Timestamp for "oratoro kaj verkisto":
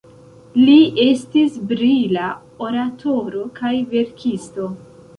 2.69-4.73